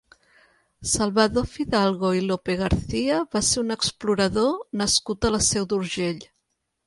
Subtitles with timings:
[0.91, 4.51] Salvador Fidalgo i Lopegarcía va ser un explorador
[4.83, 6.27] nascut a la Seu d'Urgell.